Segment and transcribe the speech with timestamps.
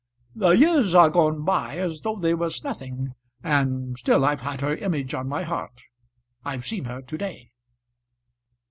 [0.33, 3.13] "The years are gone by as though they was nothing,
[3.43, 5.79] and still I've had her image on my heart.
[6.43, 7.51] I've seen her to day."